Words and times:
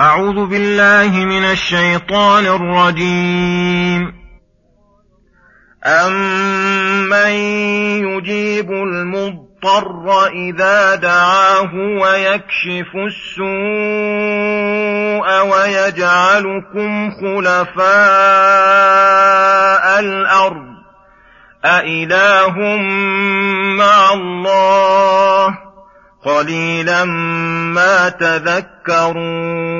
أعوذ 0.00 0.46
بالله 0.46 1.24
من 1.24 1.44
الشيطان 1.44 2.46
الرجيم. 2.46 4.12
أمن 5.86 7.30
يجيب 8.08 8.70
المضطر 8.70 10.26
إذا 10.26 10.94
دعاه 10.94 11.74
ويكشف 11.74 12.96
السوء 13.06 13.46
ويجعلكم 15.52 17.10
خلفاء 17.10 17.90
الأرض؟ 20.00 20.70
أإله 21.64 22.56
مع 23.78 24.12
الله؟ 24.12 25.58
قليلا 26.24 27.04
ما 27.74 28.08
تذكرون. 28.08 29.79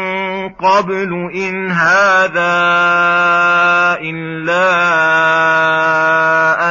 قبل 0.61 1.31
إن 1.35 1.71
هذا 1.71 2.53
إلا 4.01 4.63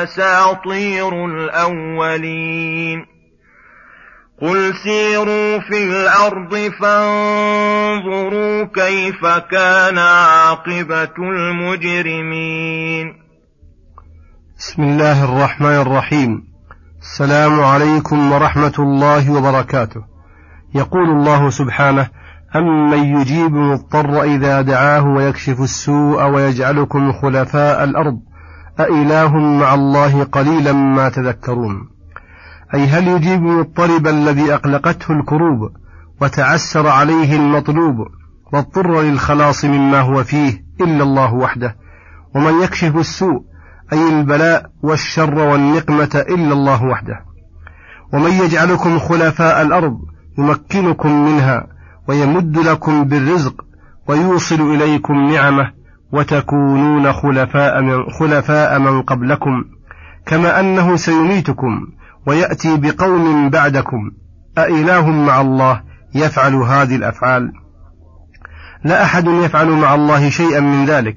أساطير 0.03 1.27
الأولين. 1.27 3.07
قل 4.43 4.75
سيروا 4.85 5.59
في 5.59 5.85
الأرض 5.85 6.73
فانظروا 6.81 8.65
كيف 8.65 9.27
كان 9.51 9.99
عاقبة 9.99 11.15
المجرمين. 11.19 13.07
بسم 14.59 14.83
الله 14.83 15.25
الرحمن 15.25 15.81
الرحيم. 15.81 16.45
السلام 17.01 17.61
عليكم 17.61 18.33
ورحمة 18.33 18.75
الله 18.79 19.33
وبركاته. 19.33 20.05
يقول 20.75 21.09
الله 21.09 21.51
سبحانه 21.51 22.20
أمن 22.57 23.21
يجيب 23.21 23.57
المضطر 23.57 24.23
إذا 24.23 24.61
دعاه 24.61 25.07
ويكشف 25.07 25.61
السوء 25.61 26.25
ويجعلكم 26.25 27.13
خلفاء 27.13 27.85
الأرض 27.85 28.21
أإله 28.81 29.37
مع 29.37 29.75
الله 29.75 30.25
قليلا 30.25 30.73
ما 30.73 31.09
تذكرون. 31.09 31.89
أي 32.75 32.87
هل 32.87 33.09
يجيب 33.09 33.47
المضطرب 33.47 34.07
الذي 34.07 34.55
أقلقته 34.55 35.13
الكروب 35.13 35.71
وتعسر 36.21 36.89
عليه 36.89 37.37
المطلوب 37.37 37.97
واضطر 38.53 39.03
للخلاص 39.03 39.65
مما 39.65 40.01
هو 40.01 40.25
فيه 40.25 40.65
إلا 40.81 41.03
الله 41.03 41.35
وحده؟ 41.35 41.77
ومن 42.35 42.63
يكشف 42.63 42.97
السوء 42.97 43.43
أي 43.93 44.09
البلاء 44.09 44.71
والشر 44.83 45.39
والنقمة 45.39 46.25
إلا 46.29 46.53
الله 46.53 46.85
وحده؟ 46.85 47.25
ومن 48.13 48.31
يجعلكم 48.31 48.99
خلفاء 48.99 49.63
الأرض 49.63 49.99
يمكنكم 50.39 51.25
منها 51.25 51.67
ويمد 52.11 52.59
لكم 52.59 53.05
بالرزق 53.05 53.55
ويوصل 54.09 54.61
إليكم 54.61 55.15
نعمة 55.15 55.73
وتكونون 56.13 57.13
خلفاء 57.13 57.83
من, 57.83 58.11
خلفاء 58.11 58.79
من 58.79 59.03
قبلكم 59.03 59.65
كما 60.27 60.61
أنه 60.61 60.97
سيميتكم 60.97 61.87
ويأتي 62.27 62.77
بقوم 62.77 63.51
بعدكم 63.51 64.11
أإله 64.59 65.11
مع 65.11 65.41
الله 65.41 65.83
يفعل 66.15 66.55
هذه 66.55 66.97
الأفعال؟ 66.97 67.53
لا 68.85 69.05
أحد 69.05 69.27
يفعل 69.27 69.69
مع 69.69 69.95
الله 69.95 70.31
شيئا 70.31 70.61
من 70.61 70.85
ذلك 70.85 71.17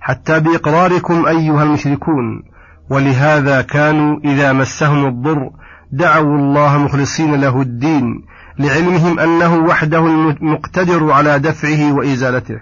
حتى 0.00 0.40
بإقراركم 0.40 1.26
أيها 1.26 1.62
المشركون 1.62 2.42
ولهذا 2.90 3.62
كانوا 3.62 4.20
إذا 4.24 4.52
مسهم 4.52 5.06
الضر 5.06 5.50
دعوا 5.92 6.36
الله 6.38 6.78
مخلصين 6.78 7.34
له 7.34 7.62
الدين 7.62 8.24
لعلمهم 8.58 9.20
أنه 9.20 9.54
وحده 9.54 10.06
المقتدر 10.06 11.12
على 11.12 11.38
دفعه 11.38 11.92
وإزالته. 11.92 12.60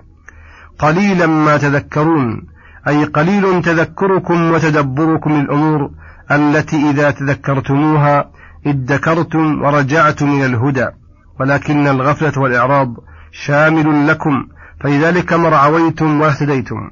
قليلا 0.78 1.26
ما 1.26 1.56
تذكرون 1.56 2.42
أي 2.88 3.04
قليل 3.04 3.62
تذكركم 3.62 4.50
وتدبركم 4.52 5.32
للأمور 5.32 5.90
التي 6.30 6.90
إذا 6.90 7.10
تذكرتموها 7.10 8.30
ادكرتم 8.66 9.62
ورجعتم 9.62 10.28
إلى 10.28 10.46
الهدى. 10.46 10.86
ولكن 11.40 11.86
الغفلة 11.86 12.42
والإعراض 12.42 12.94
شامل 13.32 14.08
لكم 14.08 14.46
فلذلك 14.80 15.32
ما 15.32 15.48
رعويتم 15.48 16.20
واهتديتم. 16.20 16.90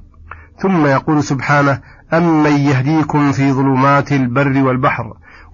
ثم 0.63 0.87
يقول 0.87 1.25
سبحانه 1.25 1.81
أمن 2.13 2.57
يهديكم 2.57 3.33
في 3.33 3.53
ظلمات 3.53 4.13
البر 4.13 4.63
والبحر 4.63 5.05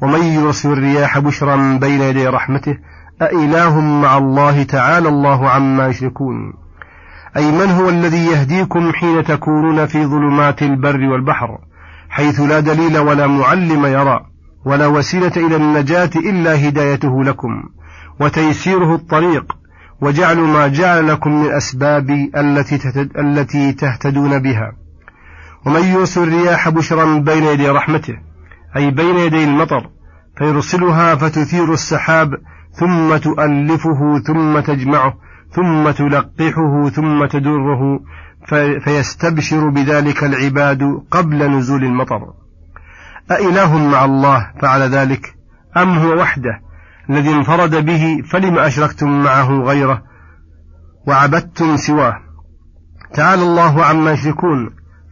ومن 0.02 0.22
يرسل 0.22 0.72
الرياح 0.72 1.18
بشرا 1.18 1.78
بين 1.78 2.00
يدي 2.00 2.26
رحمته 2.26 2.78
أإله 3.22 3.80
مع 3.80 4.18
الله 4.18 4.62
تعالى 4.62 5.08
الله 5.08 5.50
عما 5.50 5.86
يشركون. 5.86 6.52
أي 7.36 7.50
من 7.50 7.70
هو 7.70 7.88
الذي 7.88 8.26
يهديكم 8.26 8.92
حين 8.92 9.24
تكونون 9.24 9.86
في 9.86 10.06
ظلمات 10.06 10.62
البر 10.62 11.00
والبحر 11.00 11.58
حيث 12.08 12.40
لا 12.40 12.60
دليل 12.60 12.98
ولا 12.98 13.26
معلم 13.26 13.86
يرى 13.86 14.20
ولا 14.64 14.86
وسيلة 14.86 15.32
إلى 15.36 15.56
النجاة 15.56 16.10
إلا 16.16 16.68
هدايته 16.68 17.24
لكم 17.24 17.62
وتيسيره 18.20 18.94
الطريق 18.94 19.52
وجعل 20.00 20.38
ما 20.38 20.68
جعل 20.68 21.08
لكم 21.08 21.32
من 21.32 21.46
الأسباب 21.46 22.10
التي 22.36 22.78
التي 23.18 23.72
تهتدون 23.72 24.38
بها. 24.38 24.72
ومن 25.66 25.84
يرسل 25.84 26.22
الرياح 26.22 26.68
بشرا 26.68 27.18
بين 27.18 27.44
يدي 27.44 27.68
رحمته 27.68 28.14
أي 28.76 28.90
بين 28.90 29.16
يدي 29.16 29.44
المطر 29.44 29.90
فيرسلها 30.38 31.14
فتثير 31.14 31.72
السحاب 31.72 32.34
ثم 32.78 33.16
تؤلفه 33.16 34.18
ثم 34.26 34.60
تجمعه 34.60 35.14
ثم 35.50 35.90
تلقحه 35.90 36.88
ثم 36.88 37.26
تدره 37.26 38.00
فيستبشر 38.84 39.68
بذلك 39.68 40.24
العباد 40.24 41.02
قبل 41.10 41.50
نزول 41.50 41.84
المطر. 41.84 42.20
أإله 43.30 43.78
مع 43.78 44.04
الله 44.04 44.52
فعل 44.60 44.82
ذلك؟ 44.82 45.34
أم 45.76 45.98
هو 45.98 46.20
وحده 46.20 46.60
الذي 47.10 47.34
انفرد 47.34 47.86
به 47.86 48.22
فلم 48.30 48.58
أشركتم 48.58 49.22
معه 49.22 49.62
غيره 49.62 50.02
وعبدتم 51.06 51.76
سواه؟ 51.76 52.14
تعالى 53.14 53.42
الله 53.42 53.84
عما 53.84 54.12
يشركون 54.12 54.70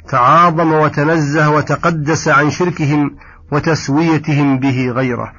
تعاظم 0.09 0.73
وتنزه 0.73 1.51
وتقدس 1.51 2.29
عن 2.29 2.51
شركهم 2.51 3.11
وتسويتهم 3.53 4.59
به 4.59 4.91
غيره. 4.91 5.33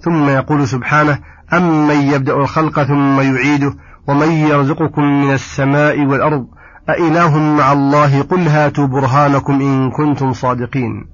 ثم 0.00 0.28
يقول 0.28 0.68
سبحانه 0.68 1.18
أمن 1.52 1.96
يبدأ 1.96 2.36
الخلق 2.36 2.82
ثم 2.82 3.20
يعيده 3.20 3.74
ومن 4.08 4.30
يرزقكم 4.30 5.02
من 5.02 5.34
السماء 5.34 6.04
والأرض 6.04 6.46
أإله 6.88 7.38
مع 7.38 7.72
الله 7.72 8.22
قل 8.22 8.48
هاتوا 8.48 8.86
برهانكم 8.86 9.60
إن 9.60 9.90
كنتم 9.90 10.32
صادقين 10.32 11.06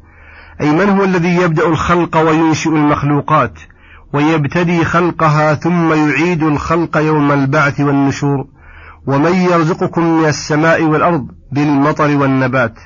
أي 0.60 0.70
من 0.70 0.88
هو 0.88 1.04
الذي 1.04 1.36
يبدأ 1.36 1.66
الخلق 1.68 2.16
وينشئ 2.16 2.70
المخلوقات 2.70 3.58
ويبتدي 4.14 4.84
خلقها 4.84 5.54
ثم 5.54 5.92
يعيد 5.92 6.42
الخلق 6.42 6.96
يوم 6.96 7.32
البعث 7.32 7.80
والنشور 7.80 8.46
ومن 9.06 9.34
يرزقكم 9.34 10.18
من 10.18 10.24
السماء 10.24 10.82
والأرض 10.82 11.26
بالمطر 11.52 12.16
والنبات 12.16 12.78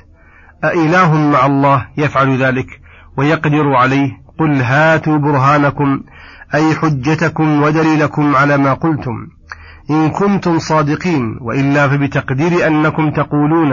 أإله 0.65 1.17
مع 1.17 1.47
الله 1.47 1.87
يفعل 1.97 2.43
ذلك 2.43 2.67
ويقدر 3.17 3.75
عليه 3.75 4.11
قل 4.39 4.63
هاتوا 4.63 5.19
برهانكم 5.19 6.01
أي 6.55 6.75
حجتكم 6.75 7.63
ودليلكم 7.63 8.37
على 8.37 8.57
ما 8.57 8.75
قلتم. 8.75 9.27
إن 9.91 10.11
كنتم 10.11 10.59
صادقين 10.59 11.39
وإلا 11.41 11.89
فبتقدير 11.89 12.67
أنكم 12.67 13.11
تقولون 13.11 13.73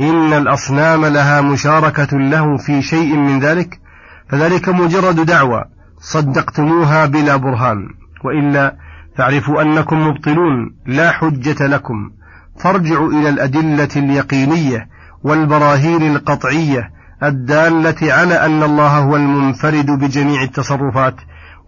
إن 0.00 0.32
الأصنام 0.32 1.06
لها 1.06 1.40
مشاركة 1.40 2.18
له 2.18 2.56
في 2.56 2.82
شيء 2.82 3.16
من 3.16 3.40
ذلك 3.40 3.80
فذلك 4.28 4.68
مجرد 4.68 5.20
دعوة 5.20 5.64
صدقتموها 5.98 7.06
بلا 7.06 7.36
برهان. 7.36 7.88
وإلا 8.24 8.76
فاعرفوا 9.16 9.62
أنكم 9.62 10.08
مبطلون 10.08 10.74
لا 10.86 11.10
حجة 11.10 11.66
لكم. 11.66 12.10
فارجعوا 12.58 13.12
إلى 13.12 13.28
الأدلة 13.28 13.88
اليقينية 13.96 14.88
والبراهين 15.24 16.16
القطعية 16.16 16.90
الدالة 17.22 18.12
على 18.12 18.34
أن 18.34 18.62
الله 18.62 18.98
هو 18.98 19.16
المنفرد 19.16 19.90
بجميع 19.90 20.42
التصرفات 20.42 21.14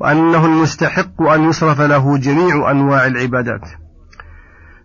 وأنه 0.00 0.46
المستحق 0.46 1.23
أن 1.23 1.49
يصرف 1.49 1.81
له 1.81 2.19
جميع 2.19 2.70
أنواع 2.70 3.06
العبادات. 3.06 3.69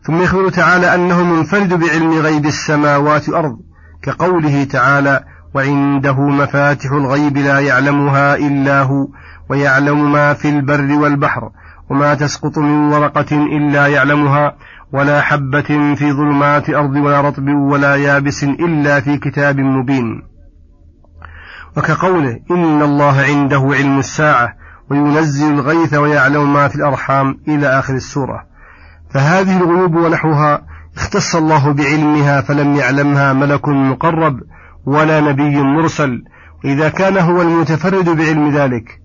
ثم 0.03 0.21
يخبر 0.21 0.49
تعالى 0.49 0.95
أنه 0.95 1.23
منفرد 1.23 1.73
بعلم 1.73 2.11
غيب 2.13 2.45
السماوات 2.45 3.29
والأرض 3.29 3.57
كقوله 4.01 4.63
تعالى 4.63 5.23
وعنده 5.55 6.21
مفاتح 6.21 6.91
الغيب 6.91 7.37
لا 7.37 7.59
يعلمها 7.59 8.35
إلا 8.35 8.81
هو 8.81 9.07
ويعلم 9.49 10.11
ما 10.11 10.33
في 10.33 10.49
البر 10.49 10.93
والبحر 10.93 11.49
وما 11.89 12.13
تسقط 12.13 12.57
من 12.57 12.93
ورقة 12.93 13.35
إلا 13.57 13.87
يعلمها 13.87 14.55
ولا 14.93 15.21
حبة 15.21 15.95
في 15.95 16.11
ظلمات 16.11 16.69
أرض 16.69 16.95
ولا 16.95 17.21
رطب 17.21 17.47
ولا 17.47 17.95
يابس 17.95 18.43
إلا 18.43 18.99
في 18.99 19.17
كتاب 19.17 19.59
مبين 19.59 20.21
وكقوله 21.77 22.39
إن 22.51 22.81
الله 22.81 23.21
عنده 23.21 23.69
علم 23.73 23.99
الساعة 23.99 24.53
وينزل 24.91 25.53
الغيث 25.53 25.93
ويعلم 25.93 26.53
ما 26.53 26.67
في 26.67 26.75
الأرحام 26.75 27.37
إلى 27.47 27.79
آخر 27.79 27.93
السورة. 27.93 28.43
فهذه 29.13 29.57
الغيوب 29.57 29.95
ونحوها 29.95 30.61
اختص 30.97 31.35
الله 31.35 31.73
بعلمها 31.73 32.41
فلم 32.41 32.75
يعلمها 32.75 33.33
ملك 33.33 33.67
مقرب 33.67 34.39
ولا 34.85 35.19
نبي 35.21 35.61
مرسل. 35.61 36.23
وإذا 36.63 36.89
كان 36.89 37.17
هو 37.17 37.41
المتفرد 37.41 38.09
بعلم 38.09 38.49
ذلك 38.49 38.99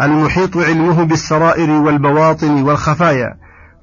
المحيط 0.00 0.56
علمه 0.56 1.04
بالسرائر 1.04 1.70
والبواطن 1.70 2.62
والخفايا 2.62 3.34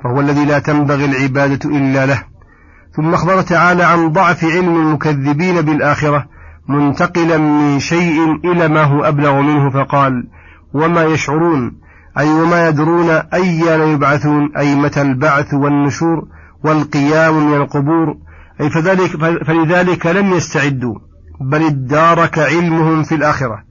فهو 0.04 0.20
الذي 0.20 0.46
لا 0.46 0.60
تنبغي 0.60 1.06
العبادة 1.06 1.70
إلا 1.70 2.06
له. 2.06 2.24
ثم 2.96 3.14
أخبر 3.14 3.42
تعالى 3.42 3.84
عن 3.84 4.10
ضعف 4.12 4.44
علم 4.44 4.76
المكذبين 4.76 5.62
بالآخرة 5.62 6.26
منتقلا 6.68 7.38
من 7.38 7.80
شيء 7.80 8.40
إلى 8.46 8.68
ما 8.68 8.84
هو 8.84 9.04
أبلغ 9.04 9.42
منه 9.42 9.70
فقال 9.70 10.28
وما 10.76 11.04
يشعرون 11.04 11.78
أي 12.18 12.30
وما 12.30 12.68
يدرون 12.68 13.10
أيان 13.10 13.82
يبعثون 13.82 14.58
أي 14.58 14.76
متى 14.76 15.02
البعث 15.02 15.54
والنشور 15.54 16.28
والقيام 16.64 17.48
من 17.48 17.56
القبور 17.56 18.18
أي 18.62 18.70
فذلك 18.70 19.10
فلذلك 19.46 20.06
لم 20.06 20.34
يستعدوا 20.34 20.96
بل 21.42 21.64
ادارك 21.64 22.40
علمهم 22.40 23.04
في 23.04 23.16
الآخرة 23.16 23.64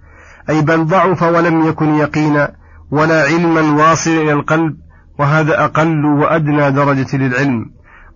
أي 0.51 0.63
بل 0.63 0.85
ضعف 0.85 1.23
ولم 1.23 1.69
يكن 1.69 1.95
يقينا 1.95 2.53
ولا 2.91 3.23
علما 3.23 3.61
واصلا 3.61 4.15
إلى 4.23 4.33
القلب 4.33 4.77
وهذا 5.19 5.65
أقل 5.65 6.05
وأدنى 6.05 6.71
درجة 6.71 7.17
للعلم. 7.17 7.71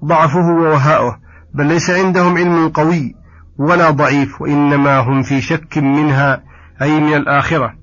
ضعفه 0.04 0.46
ووهاؤه 0.46 1.16
بل 1.54 1.66
ليس 1.66 1.90
عندهم 1.90 2.38
علم 2.38 2.68
قوي 2.68 3.14
ولا 3.58 3.90
ضعيف 3.90 4.40
وإنما 4.40 4.98
هم 4.98 5.22
في 5.22 5.40
شك 5.40 5.78
منها 5.78 6.42
أي 6.82 7.00
من 7.00 7.14
الآخرة. 7.14 7.74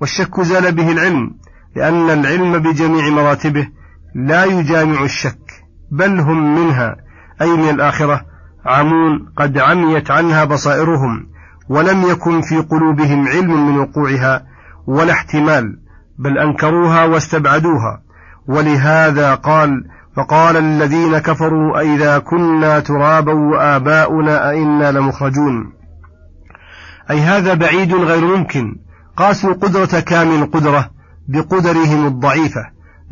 والشك 0.00 0.40
زال 0.40 0.72
به 0.72 0.92
العلم 0.92 1.34
لأن 1.76 2.10
العلم 2.10 2.58
بجميع 2.58 3.10
مراتبه 3.10 3.68
لا 4.14 4.44
يجامع 4.44 5.02
الشك 5.04 5.64
بل 5.90 6.20
هم 6.20 6.54
منها 6.54 6.96
أي 7.42 7.56
من 7.56 7.70
الآخرة 7.70 8.24
عمون 8.66 9.32
قد 9.36 9.58
عميت 9.58 10.10
عنها 10.10 10.44
بصائرهم 10.44 11.26
ولم 11.68 12.02
يكن 12.02 12.40
في 12.40 12.58
قلوبهم 12.58 13.28
علم 13.28 13.66
من 13.66 13.78
وقوعها 13.78 14.42
ولا 14.86 15.12
احتمال 15.12 15.78
بل 16.18 16.38
أنكروها 16.38 17.04
واستبعدوها. 17.04 18.02
ولهذا 18.48 19.34
قال 19.34 19.84
فقال 20.16 20.56
الذين 20.56 21.18
كفروا 21.18 21.78
أئذا 21.78 22.18
كنا 22.18 22.80
ترابا 22.80 23.32
وآباؤنا 23.32 24.50
أئنا 24.50 24.92
لمخرجون 24.92 25.72
أي 27.10 27.20
هذا 27.20 27.54
بعيد 27.54 27.94
غير 27.94 28.36
ممكن 28.36 28.76
قاسوا 29.18 29.52
قدرة 29.52 30.00
كامل 30.00 30.46
قدرة 30.46 30.90
بقدرهم 31.28 32.06
الضعيفة. 32.06 32.60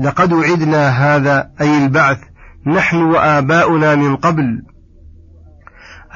لقد 0.01 0.33
وعدنا 0.33 0.89
هذا 0.89 1.51
أي 1.61 1.85
البعث 1.85 2.19
نحن 2.67 2.97
وآباؤنا 2.97 3.95
من 3.95 4.17
قبل. 4.17 4.63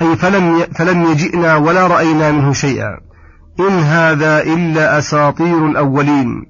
أي 0.02 0.16
فلم, 0.16 0.60
فلم 0.74 1.12
يجئنا 1.12 1.56
ولا 1.56 1.86
رأينا 1.86 2.30
منه 2.30 2.52
شيئا. 2.52 3.00
إن 3.60 3.78
هذا 3.78 4.42
إلا 4.42 4.98
أساطير 4.98 5.66
الأولين. 5.66 6.46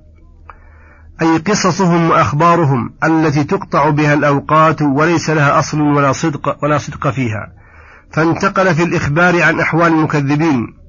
أي 1.23 1.39
قصصهم 1.39 2.11
وأخبارهم 2.11 2.95
التي 3.05 3.45
تقطع 3.45 3.91
بها 3.91 4.15
الأوقات 4.15 4.83
وليس 4.83 5.31
لها 5.31 5.59
أصل 5.59 5.81
ولا 5.81 6.13
صدق 6.13 6.65
ولا 6.65 6.79
صدق 6.79 7.11
فيها. 7.11 7.53
فانتقل 8.13 8.75
في 8.75 8.83
الإخبار 8.83 9.43
عن 9.43 9.61
أحوال 9.61 9.93
المكذبين. 9.93 10.80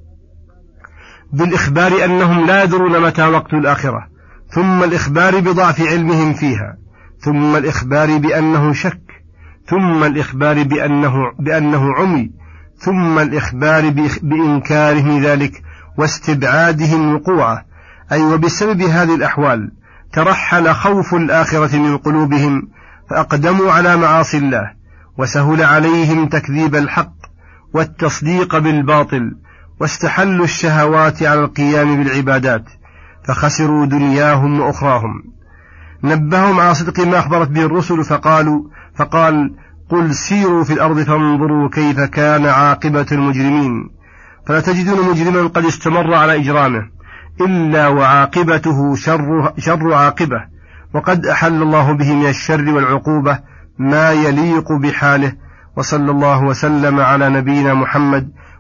بالإخبار 1.34 2.06
أنهم 2.06 2.46
لا 2.46 2.64
يدرون 2.64 3.02
متى 3.02 3.28
وقت 3.28 3.54
الآخرة 3.54 4.08
ثم 4.50 4.84
الإخبار 4.84 5.40
بضعف 5.40 5.82
علمهم 5.82 6.34
فيها 6.34 6.78
ثم 7.20 7.56
الإخبار 7.56 8.18
بأنه 8.18 8.74
شك 8.74 9.02
ثم 9.70 10.04
الإخبار 10.04 10.64
بأنه, 10.64 11.14
بأنه 11.40 11.94
عمي 11.94 12.32
ثم 12.78 13.20
الإخبار 13.20 13.90
بإنكارهم 14.22 15.24
ذلك 15.24 15.64
واستبعادهم 15.98 17.16
وقوعه. 17.16 17.66
أي 18.12 18.22
وبسبب 18.22 18.82
هذه 18.82 19.16
الأحوال 19.16 19.72
ترحل 20.14 20.74
خوف 20.74 21.14
الآخرة 21.14 21.78
من 21.78 21.98
قلوبهم 21.98 22.68
فأقدموا 23.10 23.72
على 23.72 23.98
معاصي 23.98 24.38
الله 24.38 24.72
وسهل 25.18 25.64
عليهم 25.64 26.28
تكذيب 26.28 26.76
الحق 26.76 27.14
والتصديق 27.74 28.58
بالباطل 28.58 29.36
واستحلوا 29.82 30.46
الشهوات 30.46 31.24
على 31.24 31.40
القيام 31.40 32.04
بالعبادات 32.04 32.64
فخسروا 33.24 33.86
دنياهم 33.86 34.60
وأخراهم. 34.60 35.24
نبههم 36.04 36.60
على 36.60 36.74
صدق 36.74 37.00
ما 37.00 37.20
أخبرت 37.20 37.48
به 37.48 37.66
الرسل 37.66 38.04
فقالوا 38.04 38.64
فقال 38.96 39.56
قل 39.90 40.16
سيروا 40.16 40.64
في 40.64 40.74
الأرض 40.74 41.00
فانظروا 41.00 41.70
كيف 41.70 42.00
كان 42.00 42.46
عاقبة 42.46 43.06
المجرمين. 43.12 43.90
فلا 44.48 44.60
تجدون 44.60 45.10
مجرما 45.10 45.48
قد 45.48 45.66
استمر 45.66 46.14
على 46.14 46.36
إجرامه 46.36 46.82
إلا 47.42 47.88
وعاقبته 47.88 48.96
شر, 48.96 49.54
شر 49.58 49.94
عاقبة. 49.94 50.42
وقد 50.94 51.26
أحل 51.26 51.62
الله 51.62 51.92
به 51.92 52.14
من 52.14 52.30
الشر 52.30 52.74
والعقوبة 52.74 53.40
ما 53.80 54.12
يليق 54.12 54.72
بحاله 54.72 55.34
وصلى 55.78 56.12
الله 56.12 56.44
وسلم 56.44 57.00
على 57.00 57.30
نبينا 57.30 57.74
محمد 57.74 58.32